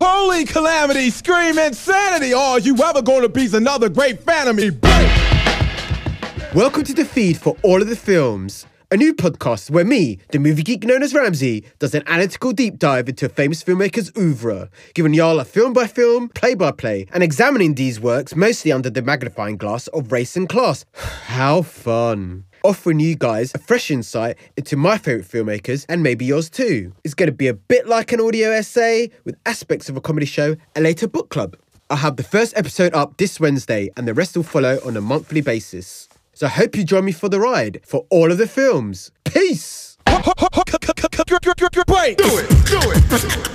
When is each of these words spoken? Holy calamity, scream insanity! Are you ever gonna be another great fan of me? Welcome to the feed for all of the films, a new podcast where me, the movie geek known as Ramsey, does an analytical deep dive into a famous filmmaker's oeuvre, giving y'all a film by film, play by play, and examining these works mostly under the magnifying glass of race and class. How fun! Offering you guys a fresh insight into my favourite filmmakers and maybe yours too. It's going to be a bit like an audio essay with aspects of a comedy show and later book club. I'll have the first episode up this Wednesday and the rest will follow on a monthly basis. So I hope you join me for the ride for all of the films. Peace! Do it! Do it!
Holy 0.00 0.44
calamity, 0.44 1.08
scream 1.08 1.58
insanity! 1.58 2.34
Are 2.34 2.58
you 2.58 2.76
ever 2.84 3.00
gonna 3.00 3.30
be 3.30 3.48
another 3.54 3.88
great 3.88 4.22
fan 4.22 4.46
of 4.46 4.56
me? 4.56 4.70
Welcome 6.54 6.84
to 6.84 6.92
the 6.92 7.04
feed 7.04 7.38
for 7.38 7.56
all 7.62 7.80
of 7.80 7.88
the 7.88 7.96
films, 7.96 8.66
a 8.90 8.96
new 8.96 9.12
podcast 9.12 9.68
where 9.68 9.84
me, 9.84 10.18
the 10.30 10.38
movie 10.38 10.62
geek 10.62 10.84
known 10.84 11.02
as 11.02 11.12
Ramsey, 11.12 11.64
does 11.80 11.94
an 11.94 12.04
analytical 12.06 12.52
deep 12.52 12.78
dive 12.78 13.08
into 13.08 13.26
a 13.26 13.28
famous 13.28 13.64
filmmaker's 13.64 14.12
oeuvre, 14.16 14.70
giving 14.94 15.12
y'all 15.12 15.40
a 15.40 15.44
film 15.44 15.72
by 15.72 15.88
film, 15.88 16.28
play 16.28 16.54
by 16.54 16.70
play, 16.70 17.06
and 17.12 17.22
examining 17.22 17.74
these 17.74 17.98
works 17.98 18.36
mostly 18.36 18.70
under 18.70 18.88
the 18.88 19.02
magnifying 19.02 19.56
glass 19.56 19.88
of 19.88 20.12
race 20.12 20.36
and 20.36 20.48
class. 20.48 20.84
How 21.26 21.62
fun! 21.62 22.44
Offering 22.62 23.00
you 23.00 23.16
guys 23.16 23.52
a 23.54 23.58
fresh 23.58 23.90
insight 23.90 24.36
into 24.56 24.76
my 24.76 24.98
favourite 24.98 25.28
filmmakers 25.28 25.84
and 25.88 26.02
maybe 26.02 26.24
yours 26.24 26.48
too. 26.48 26.92
It's 27.02 27.14
going 27.14 27.28
to 27.28 27.32
be 27.32 27.48
a 27.48 27.54
bit 27.54 27.88
like 27.88 28.12
an 28.12 28.20
audio 28.20 28.50
essay 28.50 29.10
with 29.24 29.36
aspects 29.46 29.88
of 29.88 29.96
a 29.96 30.00
comedy 30.00 30.26
show 30.26 30.56
and 30.74 30.84
later 30.84 31.08
book 31.08 31.28
club. 31.28 31.56
I'll 31.90 31.98
have 31.98 32.16
the 32.16 32.24
first 32.24 32.56
episode 32.56 32.94
up 32.94 33.16
this 33.16 33.38
Wednesday 33.40 33.90
and 33.96 34.06
the 34.06 34.14
rest 34.14 34.36
will 34.36 34.44
follow 34.44 34.78
on 34.84 34.96
a 34.96 35.00
monthly 35.00 35.40
basis. 35.40 36.08
So 36.36 36.44
I 36.44 36.50
hope 36.50 36.76
you 36.76 36.84
join 36.84 37.06
me 37.06 37.12
for 37.12 37.30
the 37.30 37.40
ride 37.40 37.80
for 37.82 38.04
all 38.10 38.30
of 38.30 38.36
the 38.36 38.46
films. 38.46 39.10
Peace! 39.24 39.96
Do 42.18 42.36
it! 42.36 42.48
Do 42.68 42.78
it! 42.82 43.45